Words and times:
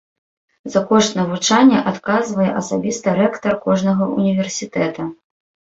За 0.75 0.79
кошт 0.91 1.11
навучання 1.19 1.83
адказвае 1.91 2.47
асабіста 2.63 3.15
рэктар 3.21 3.53
кожнага 3.69 4.11
ўніверсітэта. 4.17 5.01